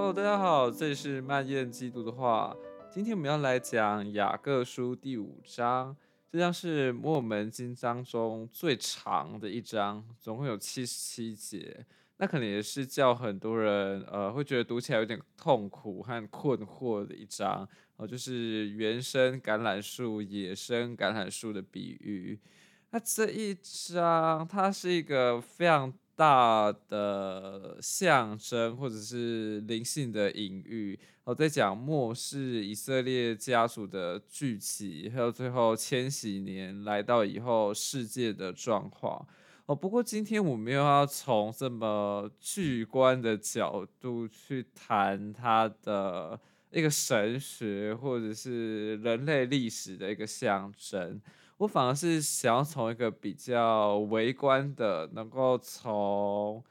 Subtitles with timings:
[0.00, 2.56] Hello，大家好，这里是漫燕基督的话。
[2.90, 5.94] 今天我们要来讲雅各书第五章，
[6.32, 11.84] 这将是末门经章中最长的一章，总共有七十七节。
[12.16, 22.40] 那可能也是叫很多人呃会觉得读起来有点痛苦和困惑的一章哦、就是原生橄榄树、野生橄榄树的比喻。
[22.88, 31.00] 那这一章它是一个非常大的象征，或者是灵性的隐喻。
[31.24, 39.26] 我、在讲末世以色列家族的聚集，还有最后千禧年来到以后世界的状况。
[39.64, 46.38] 哦，不过今天我们又要从这么巨观的角度去谈它的
[46.70, 51.18] 一个神学，或者是人类历史的一个象征。
[51.60, 56.64] 我反而是想要从一个比较微观的，能够从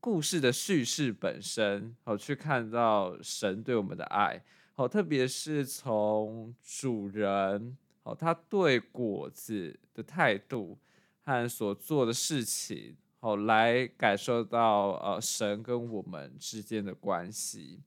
[0.00, 4.42] 故事的叙事本身，哦，去看到神对我们的爱，
[4.76, 10.78] 哦，特别是从主人，哦，他对果子的态度。
[11.22, 17.78] 和所做的事情，好来感受到呃神跟我们之间的关系。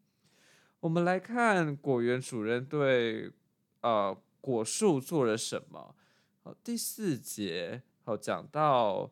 [0.80, 3.30] 我们来看果园主人对
[3.82, 5.96] 呃果树做了什么。
[6.46, 9.10] 好，第四节好讲到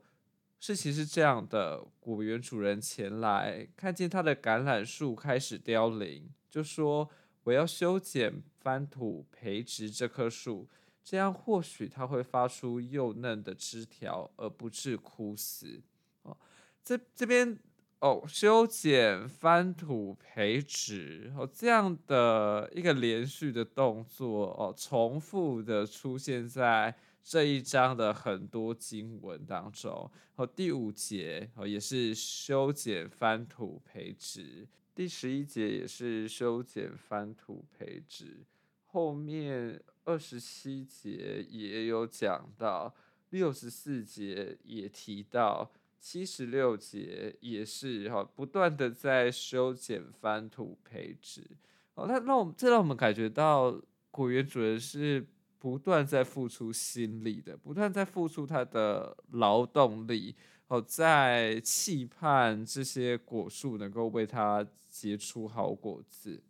[0.59, 7.09] 事情是这样的：果园主人前来看见他的橄榄树开始凋零，就说
[7.45, 10.67] ：“我要修剪翻土培植这棵树。”
[11.01, 15.81] 这样或许它会发出幼嫩的枝条，而不致枯死。
[16.23, 16.35] 哦，
[16.83, 17.57] 这这边
[17.99, 30.09] 哦，修剪、翻土、培植哦，这样的一个连续的动作哦，重复的出现在这一章的很多经文当中。
[30.35, 38.45] 哦，第五节哦，也是修剪、翻土、培植；第十一节也是修剪、翻土、培植。
[38.85, 39.81] 后面。
[40.03, 42.91] 二十七节也有讲到，
[43.29, 51.47] 六十四节也提到，七十六节也是哈，不断的在修剪、翻土、培植。
[51.93, 53.79] 哦，那让我们这让我们感觉到
[54.09, 55.23] 果园主人是
[55.61, 60.35] 不断在付出心力的，不断在付出他的劳动力，
[60.65, 66.41] 哦，在期盼这些果树能够为他结出好果子。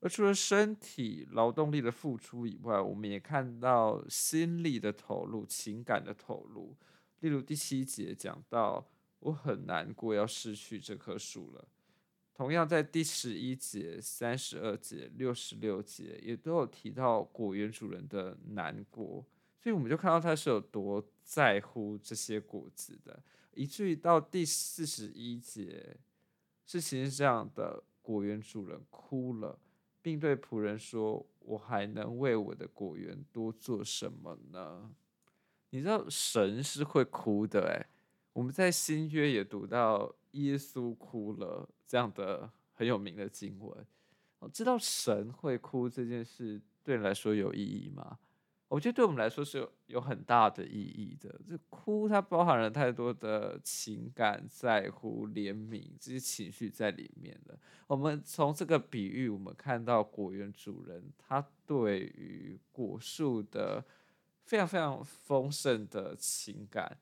[0.00, 6.76] 而除了身体劳动力的付出以外，我们也看到心力的投入、情感的投入。
[7.20, 8.84] 例如第七节讲到，
[9.20, 11.64] 我很难过要失去这棵树了。
[12.34, 19.24] 同样在第十一节、三十二节、六十六节也都有提到果园主人的难过，
[19.60, 23.22] 所以我们就看到他是有多在乎这些果子的，
[23.54, 25.96] 以至于到第四十一节，
[26.66, 29.58] 事情是这样的：果园主人哭了。
[30.02, 34.94] 并对仆人说：“我还能为我的果园多做什么呢？”
[35.70, 37.86] 你知道神是会哭的，诶，
[38.34, 43.86] 我们在新约也读到耶稣哭了这样的很有名的经文。
[44.38, 48.18] 我知道神会哭这件事对你来说有意义吗？
[48.68, 51.40] 我觉得对我们来说是有有很大的意义的。
[51.46, 57.58] 这哭它包含了太多的情感、在乎、怜悯这些情绪在里面了。
[57.86, 63.84] 我们从这个比喻，我们看到果园主人他对于果树的
[64.42, 66.98] 非常非常丰盛的情感，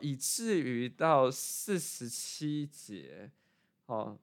[0.00, 3.30] 以至于到四十七节，
[3.86, 4.18] 哦，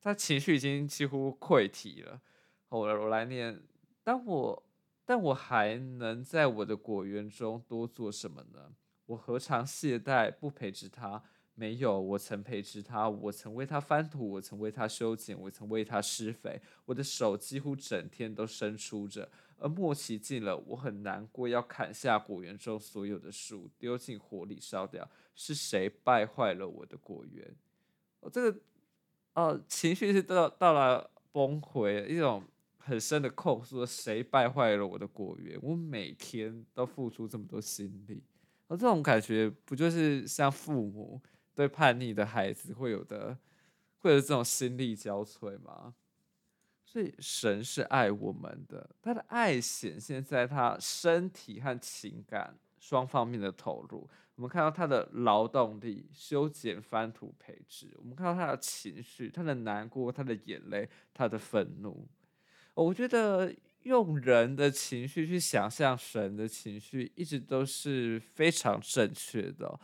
[0.00, 2.20] 他情绪已经几乎溃堤了。
[2.68, 3.62] 我我来念，
[4.04, 4.62] 当我。
[5.02, 8.72] 但我还能在我的果园中多做什么呢？
[9.06, 11.20] 我何尝懈怠不培植它？
[11.60, 16.58] 没有，我曾培植它，我曾为它翻土，我曾为它修剪，我曾为它施肥。
[16.86, 19.30] 我的手几乎整天都伸出着。
[19.58, 25.06] 而末期近了，我很难过，要砍下果园中所有的树，丢进火里烧掉。
[25.34, 27.54] 是谁败坏了我的果园？
[28.20, 28.58] 哦，这个，
[29.34, 32.42] 哦、呃，情绪是到到了崩溃一种。
[32.82, 35.56] 很深的控诉，谁败坏了我的果园？
[35.62, 38.22] 我每天都付出这么多心力，
[38.68, 41.20] 而这种感觉不就是像父母
[41.54, 43.36] 对叛逆的孩子会有的，
[43.98, 45.94] 会有这种心力交瘁吗？
[46.84, 54.08] 所以神是爱我们的，他的爱显现在他身体和情感双方面的投入。
[54.34, 62.08] 我们看到他的劳动力，修剪、翻土、培植；我们看到他的情绪，他的难过，他的眼泪，他的愤怒。
[62.74, 69.78] 我觉得用人的情绪去想象神的情绪，一直都是非常正确的。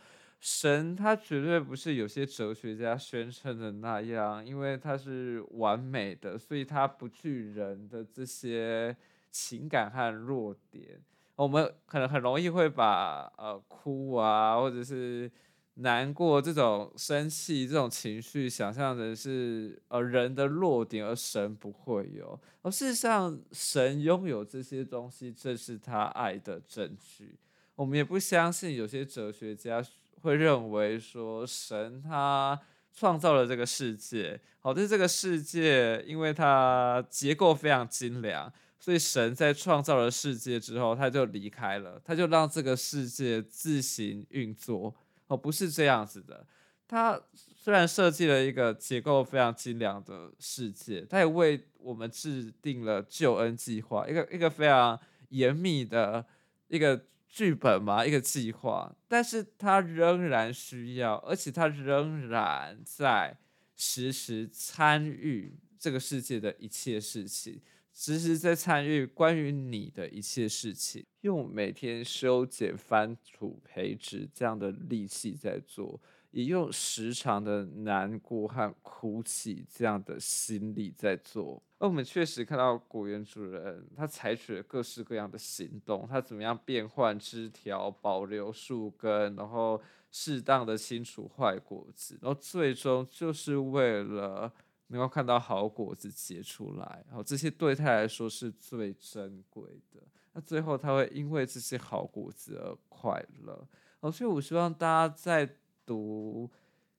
[0.49, 8.95] 神他绝对不是有些哲学家宣称的那样，因为他是完美的，所以他不惧人的这些
[9.29, 11.01] 情感和弱点。
[11.35, 15.29] 我们可能很容易会把呃哭啊，或者是
[15.73, 22.39] 难过这种生气这种情绪想象的是呃人的弱点，而神不会有。
[22.61, 27.37] 而事实上，神拥有这些东西，这是他爱的证据。
[27.75, 29.83] 我们也不相信有些哲学家。
[30.21, 32.59] 会认为说神他
[32.93, 44.95] 创造了这个世界，好，但是这个世界因为它结构非常精良，所以神在创造了世界之后，他就离开了，他就让这个世界自行运作。
[45.27, 46.43] 哦，不是这样子的。
[46.87, 54.99] 他虽然设计了一个结构非常精良的世界，他也为我们制定了救恩计划，一个一个非常
[55.29, 56.25] 严密的
[56.67, 57.05] 一个。
[57.27, 63.37] 剧本嘛，一个计划，但是他仍然需要，而且他仍然在
[63.75, 67.61] 实时参与这个世界的一切事情，
[67.93, 76.01] 实时在参与关于你的一切事情，用每天修剪、翻土培植这样的力气在做。
[76.37, 89.81] 也用时常的难过和哭泣这样的心理在做，而我们确实看到果园主人他采取了各式各样的行动，他怎么样变换枝条、保留树根，然后
[90.11, 94.53] 适当的清除坏果子，然后最终就是为了
[94.89, 99.99] 能够看到好果子结出来，然后这些对他来说是最珍贵的。
[100.33, 103.67] 那最后他会因为这些好果子而快乐。
[104.01, 105.57] 哦，所以我希望大家在。
[105.87, 106.47] 读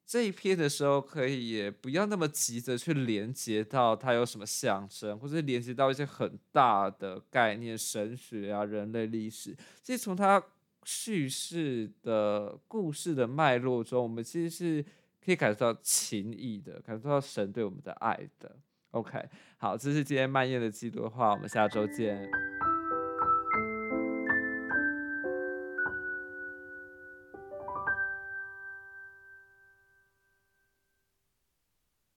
[0.04, 9.54] 这一篇的时候，可以也不要那么急着去连接到它有什么象征，或者连接到一些很大的概念，神学啊、人类历史。
[9.82, 10.42] 其实从它
[10.84, 14.82] 叙事的故事的脉络中，我们其实是
[15.22, 18.56] 可以感受到情谊的，感受到神对我们的爱的。
[18.92, 19.22] OK，
[19.58, 22.57] 好，这是今天漫夜的基督的话，我们下周见。